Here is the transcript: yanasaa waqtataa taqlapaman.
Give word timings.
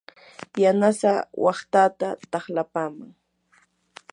yanasaa 0.63 1.19
waqtataa 1.45 2.15
taqlapaman. 2.31 3.11